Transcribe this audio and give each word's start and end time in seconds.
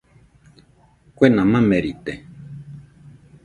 Kuena 1.15 1.43
mamerite. 1.51 2.13